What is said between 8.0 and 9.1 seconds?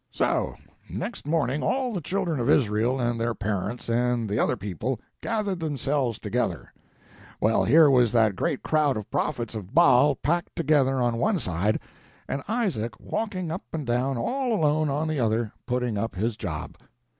that great crowd